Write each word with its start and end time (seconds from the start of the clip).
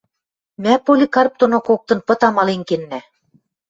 Мӓ 0.63 0.73
Поликарп 0.85 1.33
доно 1.41 1.57
коктын 1.67 1.99
пыт 2.07 2.21
амален 2.27 2.61
кеннӓ 2.69 2.99